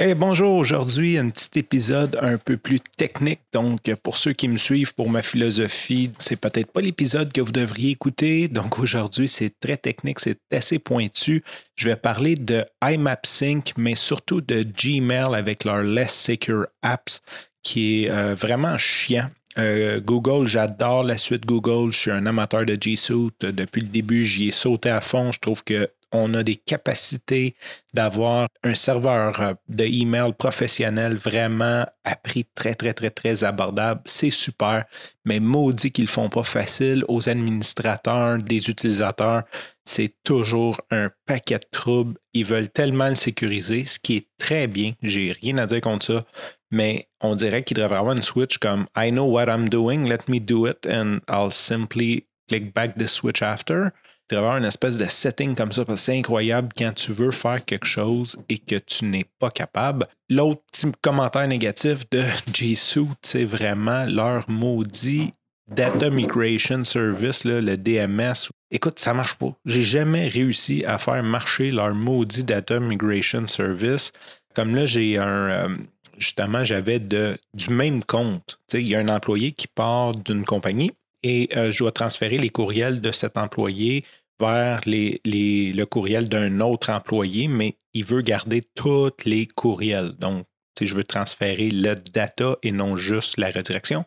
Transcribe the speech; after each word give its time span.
Hey, 0.00 0.14
bonjour, 0.14 0.54
aujourd'hui 0.54 1.18
un 1.18 1.28
petit 1.28 1.58
épisode 1.58 2.16
un 2.22 2.38
peu 2.38 2.56
plus 2.56 2.78
technique. 2.78 3.40
Donc, 3.52 3.92
pour 4.04 4.16
ceux 4.16 4.32
qui 4.32 4.46
me 4.46 4.56
suivent 4.56 4.94
pour 4.94 5.10
ma 5.10 5.22
philosophie, 5.22 6.12
c'est 6.20 6.36
peut-être 6.36 6.70
pas 6.70 6.80
l'épisode 6.80 7.32
que 7.32 7.40
vous 7.40 7.50
devriez 7.50 7.90
écouter. 7.90 8.46
Donc, 8.46 8.78
aujourd'hui, 8.78 9.26
c'est 9.26 9.58
très 9.58 9.76
technique, 9.76 10.20
c'est 10.20 10.38
assez 10.52 10.78
pointu. 10.78 11.42
Je 11.74 11.88
vais 11.88 11.96
parler 11.96 12.36
de 12.36 12.64
IMAP-Sync, 12.80 13.72
mais 13.76 13.96
surtout 13.96 14.40
de 14.40 14.62
Gmail 14.62 15.34
avec 15.34 15.64
leur 15.64 15.82
Less 15.82 16.14
Secure 16.14 16.68
Apps, 16.80 17.20
qui 17.64 18.04
est 18.04 18.10
euh, 18.10 18.36
vraiment 18.36 18.78
chiant. 18.78 19.28
Euh, 19.58 19.98
Google, 19.98 20.46
j'adore 20.46 21.02
la 21.02 21.18
suite 21.18 21.44
Google. 21.44 21.90
Je 21.90 21.98
suis 21.98 22.10
un 22.12 22.24
amateur 22.26 22.64
de 22.64 22.78
G 22.80 22.94
Suite. 22.94 23.40
Depuis 23.40 23.80
le 23.80 23.88
début, 23.88 24.24
j'y 24.24 24.46
ai 24.46 24.52
sauté 24.52 24.90
à 24.90 25.00
fond. 25.00 25.32
Je 25.32 25.40
trouve 25.40 25.64
que 25.64 25.90
on 26.12 26.32
a 26.34 26.42
des 26.42 26.56
capacités 26.56 27.54
d'avoir 27.94 28.48
un 28.62 28.74
serveur 28.74 29.40
euh, 29.40 29.54
de 29.68 29.84
email 29.84 30.32
professionnel 30.32 31.16
vraiment 31.16 31.86
à 32.04 32.16
prix 32.16 32.46
très, 32.54 32.74
très, 32.74 32.94
très, 32.94 33.10
très 33.10 33.44
abordable. 33.44 34.00
C'est 34.04 34.30
super, 34.30 34.84
mais 35.24 35.40
maudit 35.40 35.92
qu'ils 35.92 36.04
ne 36.04 36.08
font 36.08 36.28
pas 36.28 36.42
facile 36.42 37.04
aux 37.08 37.28
administrateurs, 37.28 38.38
des 38.38 38.70
utilisateurs. 38.70 39.42
C'est 39.84 40.14
toujours 40.24 40.80
un 40.90 41.10
paquet 41.26 41.58
de 41.58 41.66
troubles. 41.70 42.18
Ils 42.32 42.44
veulent 42.44 42.70
tellement 42.70 43.08
le 43.08 43.14
sécuriser, 43.14 43.84
ce 43.84 43.98
qui 43.98 44.16
est 44.16 44.28
très 44.38 44.66
bien. 44.66 44.92
J'ai 45.02 45.32
rien 45.32 45.58
à 45.58 45.66
dire 45.66 45.80
contre 45.80 46.06
ça, 46.06 46.24
mais 46.70 47.08
on 47.20 47.34
dirait 47.34 47.62
qu'il 47.62 47.76
devrait 47.76 47.98
avoir 47.98 48.14
une 48.14 48.22
switch 48.22 48.58
comme 48.58 48.86
I 48.96 49.10
know 49.10 49.24
what 49.24 49.46
I'm 49.46 49.68
doing, 49.68 50.08
let 50.08 50.28
me 50.28 50.40
do 50.40 50.66
it, 50.66 50.86
and 50.86 51.20
I'll 51.28 51.50
simply 51.50 52.26
click 52.48 52.74
back 52.74 52.96
the 52.96 53.06
switch 53.06 53.42
after 53.42 53.92
tu 54.28 54.36
avoir 54.36 54.56
une 54.56 54.64
espèce 54.64 54.96
de 54.96 55.06
setting 55.06 55.54
comme 55.54 55.72
ça, 55.72 55.84
parce 55.84 56.00
que 56.00 56.04
c'est 56.06 56.18
incroyable 56.18 56.68
quand 56.76 56.92
tu 56.92 57.12
veux 57.12 57.30
faire 57.30 57.64
quelque 57.64 57.86
chose 57.86 58.36
et 58.48 58.58
que 58.58 58.76
tu 58.76 59.04
n'es 59.06 59.26
pas 59.38 59.50
capable. 59.50 60.06
L'autre 60.28 60.62
petit 60.70 60.92
commentaire 61.00 61.48
négatif 61.48 62.08
de 62.10 62.22
Suite, 62.74 63.08
c'est 63.22 63.44
vraiment 63.44 64.04
leur 64.04 64.48
maudit 64.50 65.32
Data 65.68 66.10
Migration 66.10 66.84
Service, 66.84 67.44
le 67.44 67.76
DMS. 67.76 68.50
Écoute, 68.70 68.98
ça 68.98 69.14
marche 69.14 69.34
pas. 69.34 69.54
J'ai 69.64 69.82
jamais 69.82 70.28
réussi 70.28 70.84
à 70.84 70.98
faire 70.98 71.22
marcher 71.22 71.70
leur 71.70 71.94
maudit 71.94 72.44
Data 72.44 72.80
Migration 72.80 73.46
Service. 73.46 74.12
Comme 74.54 74.74
là, 74.74 74.86
j'ai 74.86 75.18
un. 75.18 75.26
Euh, 75.26 75.68
justement, 76.16 76.64
j'avais 76.64 76.98
du 76.98 77.70
même 77.70 78.02
compte. 78.02 78.58
Il 78.72 78.88
y 78.88 78.94
a 78.94 79.00
un 79.00 79.08
employé 79.08 79.52
qui 79.52 79.68
part 79.68 80.14
d'une 80.14 80.44
compagnie 80.44 80.90
et 81.22 81.48
euh, 81.56 81.70
je 81.70 81.78
dois 81.78 81.92
transférer 81.92 82.38
les 82.38 82.50
courriels 82.50 83.00
de 83.00 83.12
cet 83.12 83.38
employé 83.38 84.04
vers 84.40 84.80
les, 84.86 85.20
le 85.24 85.84
courriel 85.84 86.28
d'un 86.28 86.60
autre 86.60 86.90
employé, 86.90 87.48
mais 87.48 87.76
il 87.92 88.04
veut 88.04 88.22
garder 88.22 88.62
tous 88.74 89.12
les 89.24 89.46
courriels. 89.46 90.12
Donc, 90.12 90.46
si 90.78 90.86
je 90.86 90.94
veux 90.94 91.04
transférer 91.04 91.70
le 91.70 91.94
data 92.12 92.56
et 92.62 92.70
non 92.70 92.96
juste 92.96 93.36
la 93.36 93.50
redirection, 93.50 94.04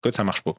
écoute, 0.00 0.14
ça 0.14 0.22
ne 0.22 0.26
marche 0.26 0.42
pas. 0.42 0.54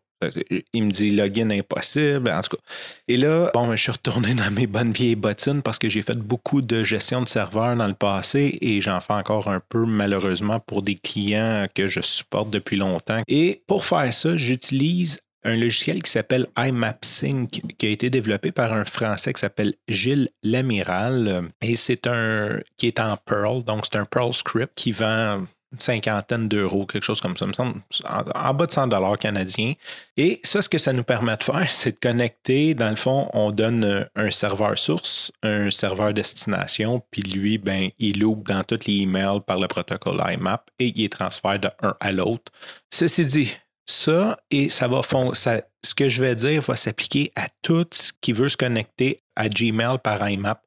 Il 0.73 0.83
me 0.83 0.91
dit 0.91 1.11
login 1.11 1.49
impossible, 1.51 2.31
en 2.31 2.41
tout 2.41 2.55
cas. 2.55 2.63
Et 3.07 3.17
là, 3.17 3.51
bon, 3.53 3.71
je 3.71 3.81
suis 3.81 3.91
retourné 3.91 4.33
dans 4.33 4.49
mes 4.49 4.65
bonnes 4.65 4.91
vieilles 4.91 5.15
bottines 5.15 5.61
parce 5.61 5.77
que 5.77 5.89
j'ai 5.89 6.01
fait 6.01 6.17
beaucoup 6.17 6.61
de 6.61 6.83
gestion 6.83 7.21
de 7.21 7.27
serveurs 7.27 7.75
dans 7.75 7.87
le 7.87 7.93
passé 7.93 8.57
et 8.61 8.81
j'en 8.81 9.01
fais 9.01 9.13
encore 9.13 9.49
un 9.49 9.59
peu 9.59 9.85
malheureusement 9.85 10.59
pour 10.59 10.81
des 10.81 10.95
clients 10.95 11.67
que 11.73 11.87
je 11.87 12.01
supporte 12.01 12.49
depuis 12.49 12.77
longtemps. 12.77 13.21
Et 13.27 13.61
pour 13.67 13.85
faire 13.85 14.11
ça, 14.13 14.35
j'utilise 14.37 15.19
un 15.45 15.55
logiciel 15.55 16.03
qui 16.03 16.11
s'appelle 16.11 16.47
IMAPSync, 16.57 17.61
qui 17.77 17.85
a 17.85 17.89
été 17.89 18.09
développé 18.09 18.51
par 18.51 18.73
un 18.73 18.83
Français 18.83 19.31
qui 19.31 19.39
s'appelle 19.39 19.75
Gilles 19.87 20.29
Lamiral. 20.43 21.49
Et 21.61 21.75
c'est 21.75 22.07
un 22.07 22.59
qui 22.77 22.87
est 22.87 22.99
en 22.99 23.15
Perl, 23.15 23.63
donc 23.63 23.85
c'est 23.85 23.97
un 23.97 24.05
Perl 24.05 24.33
script 24.33 24.73
qui 24.75 24.91
vend 24.91 25.45
une 25.71 25.79
cinquantaine 25.79 26.47
d'euros, 26.47 26.85
quelque 26.85 27.03
chose 27.03 27.19
comme 27.19 27.35
ça, 27.35 27.45
me 27.45 27.53
semble, 27.53 27.81
en, 28.07 28.53
bas 28.53 28.65
de 28.65 28.71
100 28.71 28.87
dollars 28.87 29.17
canadiens. 29.17 29.73
Et 30.15 30.39
ça, 30.43 30.61
ce 30.61 30.69
que 30.69 30.77
ça 30.77 30.93
nous 30.93 31.03
permet 31.03 31.35
de 31.35 31.43
faire, 31.43 31.65
c'est 31.69 31.91
de 31.91 31.99
connecter, 31.99 32.73
dans 32.73 32.89
le 32.89 32.95
fond, 32.95 33.29
on 33.33 33.51
donne 33.51 34.07
un 34.15 34.31
serveur 34.31 34.77
source, 34.77 35.31
un 35.43 35.69
serveur 35.69 36.13
destination, 36.13 37.03
puis 37.11 37.21
lui, 37.23 37.57
ben, 37.57 37.89
il 37.99 38.23
ouvre 38.23 38.43
dans 38.43 38.63
tous 38.63 38.87
les 38.87 39.01
emails 39.01 39.41
par 39.45 39.59
le 39.59 39.67
protocole 39.67 40.21
IMAP 40.25 40.69
et 40.79 40.93
il 40.95 41.03
est 41.03 41.11
transfère 41.11 41.59
de 41.59 41.69
un 41.81 41.95
à 41.99 42.11
l'autre. 42.11 42.51
Ceci 42.89 43.25
dit, 43.25 43.53
ça, 43.85 44.39
et 44.51 44.69
ça 44.69 44.87
va 44.87 45.01
ça, 45.33 45.61
ce 45.83 45.93
que 45.93 46.09
je 46.09 46.21
vais 46.21 46.35
dire 46.35 46.61
va 46.61 46.75
s'appliquer 46.75 47.31
à 47.35 47.47
tout 47.61 47.87
ce 47.91 48.11
qui 48.21 48.33
veut 48.33 48.49
se 48.49 48.57
connecter 48.57 49.23
à 49.35 49.49
Gmail 49.49 49.99
par 50.03 50.27
IMAP. 50.27 50.61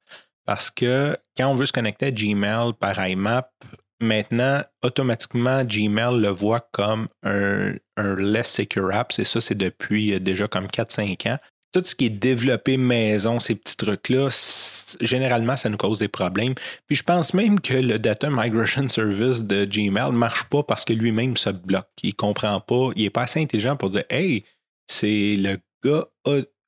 Parce 0.45 0.71
que 0.71 1.17
quand 1.37 1.49
on 1.49 1.55
veut 1.55 1.67
se 1.67 1.73
connecter 1.73 2.07
à 2.07 2.11
Gmail 2.11 2.73
par 2.79 3.07
IMAP, 3.07 3.51
maintenant, 4.01 4.63
automatiquement, 4.83 5.65
Gmail 5.65 6.21
le 6.21 6.29
voit 6.29 6.67
comme 6.73 7.09
un, 7.23 7.75
un 7.97 8.15
less 8.15 8.51
secure 8.51 8.93
app. 8.93 9.13
Et 9.19 9.25
ça, 9.25 9.41
c'est 9.41 9.57
depuis 9.57 10.15
euh, 10.15 10.21
déjà 10.21 10.47
comme 10.49 10.67
4-5 10.67 11.33
ans 11.33 11.39
tout 11.73 11.83
ce 11.85 11.95
qui 11.95 12.07
est 12.07 12.11
développé 12.11 12.77
maison, 12.77 13.41
ces 13.41 13.55
petits 13.55 13.77
trucs-là, 13.77 14.29
généralement, 15.01 15.57
ça 15.57 15.69
nous 15.69 15.77
cause 15.77 15.99
des 15.99 16.09
problèmes. 16.09 16.55
Puis 16.87 16.97
je 16.97 17.03
pense 17.03 17.35
même 17.35 17.61
que 17.61 17.75
le 17.75 17.99
Data 17.99 18.29
Migration 18.31 18.89
Service 18.89 19.45
de 19.45 19.65
Gmail 19.65 20.11
ne 20.11 20.17
marche 20.17 20.45
pas 20.45 20.63
parce 20.63 20.85
que 20.85 20.93
lui-même 20.93 21.37
se 21.37 21.51
bloque. 21.51 21.89
Il 22.03 22.11
ne 22.11 22.15
comprend 22.15 22.61
pas. 22.61 22.91
Il 22.97 23.05
n'est 23.05 23.11
pas 23.11 23.23
assez 23.23 23.41
intelligent 23.41 23.77
pour 23.77 23.91
dire 23.91 24.05
Hey, 24.11 24.45
c'est 24.87 25.37
le 25.37 25.59
gars 25.85 26.07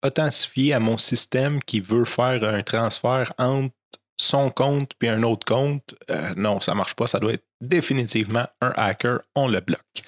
authentifié 0.03 0.75
à 0.75 0.81
mon 0.81 0.99
système 0.99 1.63
qui 1.63 1.81
veut 1.81 2.05
faire 2.05 2.45
un 2.45 2.63
transfert 2.63 3.33
entre 3.39 3.75
son 4.19 4.51
compte 4.51 4.93
puis 4.99 5.09
un 5.09 5.23
autre 5.23 5.47
compte. 5.47 5.95
Euh, 6.11 6.35
non, 6.37 6.61
ça 6.61 6.73
ne 6.73 6.77
marche 6.77 6.95
pas. 6.95 7.07
Ça 7.07 7.19
doit 7.19 7.33
être 7.33 7.47
définitivement 7.61 8.47
un 8.61 8.73
hacker. 8.77 9.21
On 9.35 9.49
le 9.49 9.61
bloque. 9.61 10.03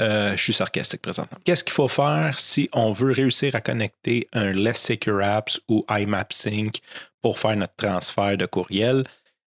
Euh, 0.00 0.36
je 0.36 0.42
suis 0.42 0.52
sarcastique 0.52 1.02
présentement. 1.02 1.38
Qu'est-ce 1.44 1.64
qu'il 1.64 1.72
faut 1.72 1.88
faire 1.88 2.38
si 2.38 2.68
on 2.72 2.92
veut 2.92 3.12
réussir 3.12 3.54
à 3.54 3.60
connecter 3.60 4.28
un 4.32 4.52
Less 4.52 4.80
Secure 4.80 5.22
Apps 5.22 5.60
ou 5.68 5.84
IMAP 5.90 6.32
Sync 6.32 6.80
pour 7.20 7.38
faire 7.38 7.56
notre 7.56 7.74
transfert 7.74 8.36
de 8.36 8.46
courriel? 8.46 9.04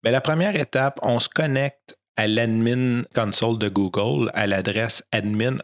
Bien, 0.03 0.13
la 0.13 0.21
première 0.21 0.55
étape, 0.55 1.01
on 1.03 1.19
se 1.19 1.29
connecte 1.29 1.97
à 2.17 2.27
l'admin 2.27 3.03
console 3.15 3.59
de 3.59 3.69
Google 3.69 4.31
à 4.35 4.47
l'adresse 4.47 5.05
admin, 5.13 5.59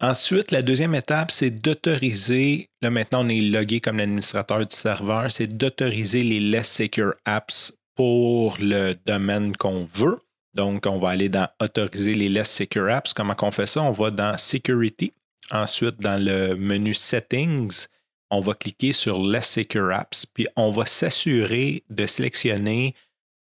Ensuite, 0.00 0.50
la 0.50 0.62
deuxième 0.62 0.94
étape, 0.94 1.30
c'est 1.30 1.50
d'autoriser, 1.50 2.68
là 2.82 2.90
maintenant 2.90 3.24
on 3.24 3.28
est 3.28 3.40
logué 3.40 3.80
comme 3.80 3.98
l'administrateur 3.98 4.66
du 4.66 4.74
serveur, 4.74 5.30
c'est 5.30 5.46
d'autoriser 5.46 6.22
les 6.22 6.40
Less 6.40 6.70
Secure 6.70 7.14
Apps 7.24 7.72
pour 7.94 8.56
le 8.60 8.94
domaine 9.06 9.56
qu'on 9.56 9.84
veut. 9.84 10.18
Donc, 10.54 10.86
on 10.86 10.98
va 10.98 11.10
aller 11.10 11.28
dans 11.28 11.48
Autoriser 11.60 12.14
les 12.14 12.28
Less 12.28 12.50
Secure 12.50 12.88
Apps. 12.88 13.12
Comment 13.12 13.34
on 13.42 13.50
fait 13.50 13.66
ça? 13.66 13.82
On 13.82 13.92
va 13.92 14.10
dans 14.10 14.38
Security. 14.38 15.12
Ensuite, 15.50 16.00
dans 16.00 16.22
le 16.22 16.54
menu 16.54 16.94
Settings, 16.94 17.86
on 18.30 18.40
va 18.40 18.54
cliquer 18.54 18.92
sur 18.92 19.22
Less 19.22 19.50
Secure 19.50 19.92
Apps, 19.92 20.26
puis 20.26 20.46
on 20.56 20.70
va 20.70 20.86
s'assurer 20.86 21.82
de 21.90 22.06
sélectionner 22.06 22.94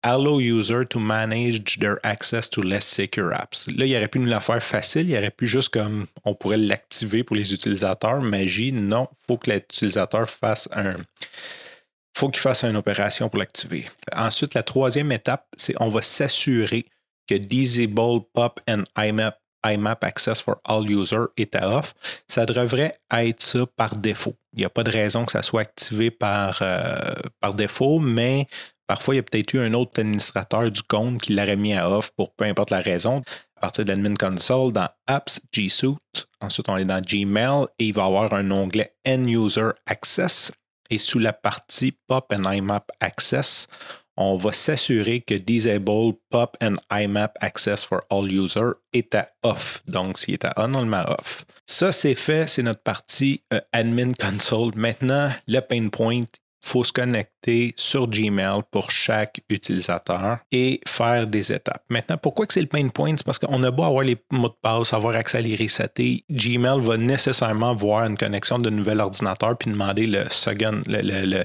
Allow 0.03 0.39
user 0.39 0.83
to 0.89 0.99
manage 0.99 1.77
their 1.77 1.99
access 2.03 2.49
to 2.49 2.63
less 2.63 2.85
secure 2.85 3.31
apps. 3.31 3.67
Là, 3.67 3.85
il 3.85 3.95
aurait 3.95 4.07
pu 4.07 4.17
nous 4.17 4.25
la 4.25 4.39
faire 4.39 4.61
facile, 4.63 5.07
il 5.07 5.15
aurait 5.15 5.29
pu 5.29 5.45
juste 5.45 5.69
comme 5.69 6.07
on 6.25 6.33
pourrait 6.33 6.57
l'activer 6.57 7.23
pour 7.23 7.35
les 7.35 7.53
utilisateurs. 7.53 8.19
Magie, 8.19 8.71
non, 8.71 9.07
il 9.11 9.25
faut 9.27 9.37
que 9.37 9.51
l'utilisateur 9.51 10.27
fasse 10.27 10.67
un, 10.71 10.95
faut 12.17 12.29
qu'il 12.29 12.41
fasse 12.41 12.63
une 12.63 12.77
opération 12.77 13.29
pour 13.29 13.37
l'activer. 13.37 13.85
Ensuite, 14.11 14.55
la 14.55 14.63
troisième 14.63 15.11
étape, 15.11 15.45
c'est 15.55 15.75
on 15.79 15.89
va 15.89 16.01
s'assurer 16.01 16.87
que 17.31 17.37
Disable 17.37 18.25
Pop 18.33 18.59
and 18.67 18.83
IMAP, 18.97 20.03
Access 20.03 20.41
for 20.41 20.59
All 20.65 20.89
Users 20.89 21.27
est 21.37 21.55
à 21.55 21.77
off. 21.77 21.93
Ça 22.27 22.45
devrait 22.45 22.99
être 23.11 23.41
ça 23.41 23.59
par 23.77 23.95
défaut. 23.95 24.35
Il 24.53 24.59
n'y 24.59 24.65
a 24.65 24.69
pas 24.69 24.83
de 24.83 24.91
raison 24.91 25.23
que 25.25 25.31
ça 25.31 25.41
soit 25.41 25.61
activé 25.61 26.11
par, 26.11 26.59
euh, 26.61 27.13
par 27.39 27.53
défaut, 27.53 27.99
mais 27.99 28.47
parfois, 28.85 29.13
il 29.13 29.17
y 29.17 29.19
a 29.19 29.23
peut-être 29.23 29.53
eu 29.53 29.59
un 29.59 29.73
autre 29.73 29.99
administrateur 29.99 30.69
du 30.69 30.83
compte 30.83 31.21
qui 31.21 31.33
l'aurait 31.33 31.55
mis 31.55 31.73
à 31.73 31.89
off 31.89 32.11
pour 32.11 32.33
peu 32.33 32.43
importe 32.43 32.71
la 32.71 32.81
raison. 32.81 33.21
À 33.55 33.61
partir 33.61 33.85
de 33.85 33.91
l'admin 33.91 34.15
console, 34.15 34.73
dans 34.73 34.89
Apps, 35.07 35.39
G 35.53 35.69
Suite. 35.69 36.27
Ensuite, 36.41 36.67
on 36.67 36.77
est 36.77 36.85
dans 36.85 36.99
Gmail 36.99 37.67
et 37.79 37.85
il 37.85 37.93
va 37.93 38.03
y 38.03 38.05
avoir 38.07 38.33
un 38.33 38.49
onglet 38.51 38.93
End 39.07 39.23
User 39.25 39.69
Access. 39.85 40.51
Et 40.89 40.97
sous 40.97 41.19
la 41.19 41.31
partie 41.31 41.93
Pop 42.07 42.33
and 42.35 42.51
IMAP 42.51 42.91
Access, 42.99 43.67
on 44.17 44.35
va 44.35 44.51
s'assurer 44.51 45.21
que 45.21 45.35
Disable 45.35 46.13
Pop 46.29 46.57
and 46.61 46.75
IMAP 46.91 47.37
Access 47.41 47.83
for 47.83 48.01
All 48.09 48.31
Users 48.31 48.73
est 48.93 49.15
à 49.15 49.27
off. 49.43 49.81
Donc, 49.87 50.17
s'il 50.17 50.35
est 50.35 50.45
à 50.45 50.53
on, 50.57 50.75
on 50.75 50.81
le 50.81 50.87
met 50.87 51.03
off. 51.07 51.45
Ça, 51.65 51.91
c'est 51.91 52.15
fait, 52.15 52.47
c'est 52.47 52.63
notre 52.63 52.81
partie 52.81 53.41
euh, 53.53 53.61
Admin 53.71 54.11
Console. 54.13 54.71
Maintenant, 54.75 55.31
le 55.47 55.59
pain 55.61 55.87
point, 55.89 56.23
faut 56.63 56.83
se 56.83 56.91
connecter 56.91 57.73
sur 57.75 58.07
Gmail 58.07 58.61
pour 58.69 58.91
chaque 58.91 59.41
utilisateur 59.49 60.37
et 60.51 60.79
faire 60.85 61.25
des 61.25 61.51
étapes. 61.51 61.83
Maintenant, 61.89 62.17
pourquoi 62.17 62.45
que 62.45 62.53
c'est 62.53 62.61
le 62.61 62.67
pain 62.67 62.87
point? 62.89 63.15
C'est 63.17 63.25
parce 63.25 63.39
qu'on 63.39 63.63
a 63.63 63.71
beau 63.71 63.83
avoir 63.83 64.03
les 64.03 64.17
mots 64.31 64.49
de 64.49 64.53
passe, 64.61 64.93
avoir 64.93 65.15
accès 65.15 65.39
à 65.39 65.41
les 65.41 65.55
Gmail 66.29 66.79
va 66.79 66.97
nécessairement 66.97 67.75
voir 67.75 68.05
une 68.05 68.17
connexion 68.17 68.59
de 68.59 68.69
nouvel 68.69 68.99
ordinateur 68.99 69.57
puis 69.57 69.71
demander 69.71 70.05
le 70.05 70.29
second, 70.29 70.81
le, 70.85 71.43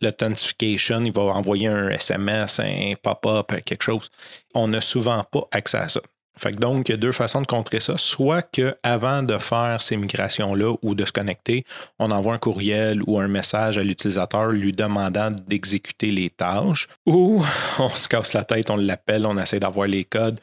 l'authentification, 0.00 1.04
il 1.04 1.12
va 1.12 1.22
envoyer 1.22 1.68
un 1.68 1.88
SMS, 1.88 2.60
un 2.60 2.94
pop-up, 3.02 3.52
quelque 3.64 3.82
chose. 3.82 4.10
On 4.54 4.68
n'a 4.68 4.80
souvent 4.80 5.24
pas 5.24 5.46
accès 5.50 5.78
à 5.78 5.88
ça. 5.88 6.00
Fait 6.40 6.52
donc, 6.52 6.88
il 6.88 6.92
y 6.92 6.94
a 6.94 6.96
deux 6.96 7.12
façons 7.12 7.42
de 7.42 7.46
contrer 7.46 7.80
ça. 7.80 7.98
Soit 7.98 8.42
qu'avant 8.42 9.22
de 9.22 9.36
faire 9.36 9.82
ces 9.82 9.98
migrations-là 9.98 10.74
ou 10.80 10.94
de 10.94 11.04
se 11.04 11.12
connecter, 11.12 11.66
on 11.98 12.10
envoie 12.10 12.32
un 12.32 12.38
courriel 12.38 13.02
ou 13.06 13.18
un 13.18 13.28
message 13.28 13.76
à 13.76 13.82
l'utilisateur 13.82 14.50
lui 14.50 14.72
demandant 14.72 15.30
d'exécuter 15.30 16.10
les 16.10 16.30
tâches, 16.30 16.88
ou 17.04 17.44
on 17.78 17.90
se 17.90 18.08
casse 18.08 18.32
la 18.32 18.44
tête, 18.44 18.70
on 18.70 18.76
l'appelle, 18.76 19.26
on 19.26 19.36
essaie 19.36 19.60
d'avoir 19.60 19.86
les 19.86 20.04
codes. 20.04 20.40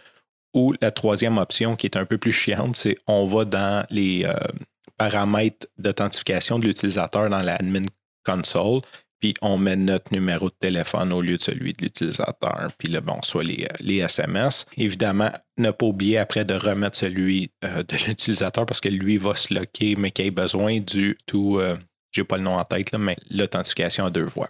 Ou 0.54 0.76
la 0.82 0.92
troisième 0.92 1.40
option 1.40 1.76
qui 1.76 1.88
est 1.88 1.98
un 1.98 2.06
peu 2.06 2.20
plus 2.20 2.32
chiante, 2.32 2.76
c'est 2.76 2.98
on 3.08 3.26
va 3.26 3.46
dans 3.46 3.86
les 3.90 4.24
euh, 4.24 4.34
paramètres 4.98 5.68
d'authentification 5.78 6.60
de 6.60 6.66
l'utilisateur 6.68 7.30
dans 7.30 7.42
l'admin 7.42 7.84
console, 8.32 8.82
puis 9.20 9.34
on 9.42 9.58
met 9.58 9.76
notre 9.76 10.14
numéro 10.14 10.50
de 10.50 10.56
téléphone 10.60 11.12
au 11.12 11.22
lieu 11.22 11.38
de 11.38 11.42
celui 11.42 11.74
de 11.74 11.84
l'utilisateur, 11.84 12.70
puis 12.78 12.90
là, 12.90 13.02
bon, 13.02 13.20
soit 13.24 13.44
les, 13.44 13.98
SMS. 13.98 14.66
Évidemment, 14.78 15.32
ne 15.58 15.72
pas 15.72 15.86
oublier 15.86 16.20
après 16.20 16.46
de 16.46 16.54
remettre 16.54 16.98
celui 16.98 17.52
euh, 17.64 17.84
de 17.84 17.96
l'utilisateur 18.08 18.66
parce 18.66 18.82
que 18.82 18.90
lui 18.90 19.18
va 19.18 19.36
se 19.36 19.54
locker, 19.54 19.96
mais 19.98 20.12
qu'il 20.12 20.26
ait 20.26 20.32
besoin 20.32 20.80
du 20.80 21.18
tout, 21.26 21.58
euh, 21.60 21.78
j'ai 22.12 22.24
pas 22.24 22.38
le 22.38 22.44
nom 22.44 22.58
en 22.58 22.64
tête, 22.64 22.92
là, 22.92 23.00
mais 23.00 23.18
l'authentification 23.30 24.06
à 24.06 24.10
deux 24.10 24.26
voies. 24.26 24.50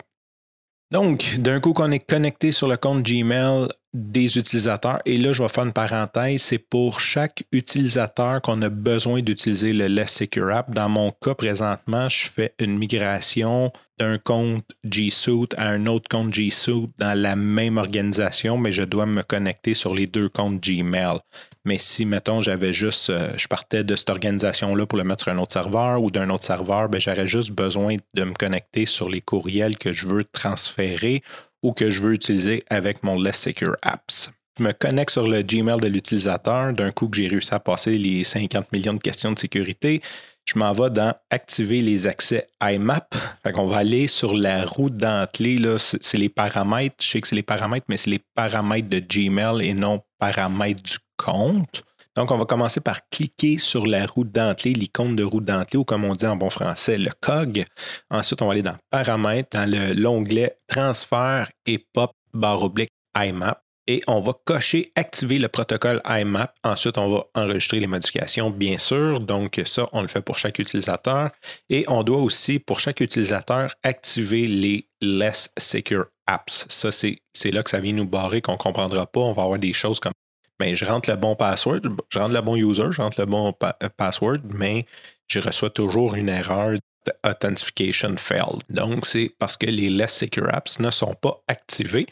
Donc, 0.92 1.36
d'un 1.40 1.60
coup 1.60 1.74
qu'on 1.74 1.92
est 1.92 2.00
connecté 2.00 2.52
sur 2.52 2.68
le 2.68 2.78
compte 2.78 3.04
Gmail 3.04 3.68
des 3.98 4.38
utilisateurs, 4.38 5.00
et 5.06 5.18
là, 5.18 5.34
je 5.34 5.44
vais 5.44 5.50
faire 5.50 5.66
une 5.66 5.74
parenthèse, 5.74 6.42
c'est 6.42 6.58
pour 6.58 7.00
chaque 7.00 7.44
utilisateur 7.52 8.42
qu'on 8.42 8.62
a 8.62 8.70
besoin 8.70 9.22
d'utiliser 9.22 9.74
le 9.74 9.88
Less 9.88 10.14
Secure 10.14 10.52
App. 10.52 10.72
Dans 10.72 10.90
mon 10.90 11.12
cas, 11.12 11.34
présentement, 11.34 12.08
je 12.08 12.28
fais 12.30 12.54
une 12.60 12.78
migration 12.78 13.72
d'un 14.00 14.18
compte 14.20 14.66
G 14.90 15.10
Suite 15.10 15.56
à 15.58 15.68
un 15.70 15.88
autre 15.88 16.08
compte 16.10 16.34
G 16.34 16.50
Suite 16.50 16.92
dans 16.98 17.20
la 17.20 17.36
même 17.36 17.78
organisation, 17.78 18.58
mais 18.58 18.72
je 18.72 18.84
dois 18.84 19.06
me 19.06 19.24
connecter 19.24 19.74
sur 19.74 19.96
les 19.96 20.06
deux 20.06 20.30
comptes 20.30 20.62
Gmail. 20.62 21.20
Mais 21.66 21.78
si, 21.78 22.06
mettons, 22.06 22.42
j'avais 22.42 22.74
juste, 22.74 23.10
euh, 23.10 23.32
je 23.36 23.48
partais 23.48 23.84
de 23.84 23.96
cette 23.96 24.10
organisation-là 24.10 24.86
pour 24.86 24.98
le 24.98 25.04
mettre 25.04 25.24
sur 25.24 25.34
un 25.34 25.38
autre 25.38 25.52
serveur 25.52 26.02
ou 26.02 26.12
d'un 26.12 26.30
autre 26.30 26.44
serveur, 26.44 26.88
ben, 26.88 27.02
j'aurais 27.02 27.26
juste 27.26 27.52
besoin 27.52 27.98
de 28.14 28.24
me 28.24 28.34
connecter 28.34 28.86
sur 28.86 29.10
les 29.10 29.20
courriels 29.20 29.78
que 29.78 29.92
je 29.92 30.08
veux 30.08 30.24
transférer 30.24 31.24
ou 31.64 31.74
que 31.74 31.90
je 31.90 32.02
veux 32.02 32.14
utiliser 32.14 32.64
avec 32.70 33.04
mon 33.04 33.20
Less 33.20 33.40
Secure 33.40 33.76
Apps. 33.82 34.32
Je 34.58 34.64
me 34.64 34.72
connecte 34.72 35.12
sur 35.12 35.28
le 35.28 35.44
Gmail 35.44 35.80
de 35.80 35.88
l'utilisateur. 35.88 36.74
D'un 36.74 36.92
coup 36.92 37.08
que 37.08 37.18
j'ai 37.18 37.28
réussi 37.28 37.54
à 37.54 37.60
passer 37.60 37.98
les 37.98 38.24
50 38.24 38.72
millions 38.72 38.94
de 38.94 39.00
questions 39.00 39.32
de 39.32 39.38
sécurité, 39.38 40.02
je 40.46 40.58
m'en 40.58 40.72
vais 40.72 40.90
dans 40.90 41.14
Activer 41.30 41.82
les 41.82 42.08
accès 42.08 42.48
IMAP. 42.62 43.14
Fait 43.44 43.52
qu'on 43.52 43.68
va 43.68 43.78
aller 43.78 44.08
sur 44.08 44.34
la 44.34 44.66
roue 44.66 44.90
dentelée. 44.90 45.60
C'est 45.78 46.18
les 46.18 46.30
paramètres. 46.30 46.96
Je 47.02 47.08
sais 47.08 47.22
que 47.22 47.28
c'est 47.28 47.36
les 47.36 47.44
paramètres, 47.44 47.86
mais 47.90 47.98
c'est 47.98 48.10
les 48.10 48.22
paramètres 48.34 48.90
de 48.90 49.00
Gmail 49.00 49.68
et 49.68 49.74
non 49.74 50.02
paramètres 50.18 50.82
du 50.82 50.98
compte. 51.18 51.84
Donc, 52.18 52.32
on 52.32 52.38
va 52.40 52.46
commencer 52.46 52.82
par 52.82 53.08
cliquer 53.12 53.60
sur 53.60 53.86
la 53.86 54.08
roue 54.08 54.24
dentelée, 54.24 54.74
l'icône 54.74 55.16
de 55.16 55.24
roue 55.24 55.40
dentelée, 55.40 55.78
ou 55.78 55.84
comme 55.84 56.04
on 56.04 56.14
dit 56.14 56.26
en 56.26 56.36
bon 56.36 56.50
français, 56.50 56.98
le 56.98 57.12
COG. 57.22 57.64
Ensuite, 58.10 58.42
on 58.42 58.48
va 58.48 58.54
aller 58.54 58.64
dans 58.64 58.76
Paramètres, 58.90 59.56
dans 59.56 59.70
l'onglet 59.96 60.58
Transfert 60.68 61.52
et 61.68 61.78
Pop 61.94 62.14
barre 62.34 62.64
oblique 62.64 62.90
IMAP 63.16 63.62
et 63.86 64.02
on 64.08 64.20
va 64.20 64.34
cocher 64.46 64.92
activer 64.96 65.38
le 65.38 65.48
protocole 65.48 66.02
IMAP. 66.06 66.54
Ensuite, 66.64 66.98
on 66.98 67.08
va 67.08 67.26
enregistrer 67.36 67.80
les 67.80 67.88
modifications, 67.88 68.50
bien 68.50 68.80
sûr. 68.80 69.20
Donc, 69.20 69.62
ça, 69.66 69.88
on 69.94 70.02
le 70.02 70.08
fait 70.08 70.22
pour 70.22 70.40
chaque 70.40 70.58
utilisateur. 70.58 71.30
Et 71.70 71.86
on 71.88 72.02
doit 72.02 72.18
aussi, 72.18 72.58
pour 72.58 72.80
chaque 72.80 73.00
utilisateur, 73.00 73.76
activer 73.84 74.48
les 74.48 74.88
Less 75.02 75.52
Secure 75.58 76.08
Apps. 76.26 76.66
Ça, 76.68 76.90
c'est 76.92 77.52
là 77.52 77.62
que 77.62 77.70
ça 77.70 77.80
vient 77.80 77.94
nous 77.94 78.08
barrer, 78.08 78.42
qu'on 78.42 78.54
ne 78.54 78.58
comprendra 78.58 79.06
pas. 79.06 79.20
On 79.20 79.34
va 79.34 79.44
avoir 79.44 79.60
des 79.60 79.74
choses 79.74 80.00
comme 80.00 80.14
ben, 80.60 80.76
je 80.76 80.86
rentre 80.86 81.10
le 81.10 81.16
bon 81.16 81.36
password, 81.36 81.82
je 82.10 82.20
rentre 82.20 82.34
le 82.34 82.42
bon 82.42 82.56
user, 82.56 82.92
je 82.92 83.02
rentre 83.02 83.20
le 83.20 83.26
bon 83.26 83.54
euh, 83.64 83.90
password, 83.96 84.40
mais 84.50 84.86
je 85.28 85.40
reçois 85.40 85.70
toujours 85.70 86.16
une 86.16 86.30
erreur 86.30 86.78
Authentication 87.26 88.18
failed. 88.18 88.64
Donc, 88.70 89.06
c'est 89.06 89.32
parce 89.40 89.56
que 89.56 89.66
les 89.66 89.90
Less 89.90 90.14
Secure 90.14 90.54
Apps 90.54 90.80
ne 90.80 90.92
sont 90.92 91.14
pas 91.14 91.42
activés 91.48 92.06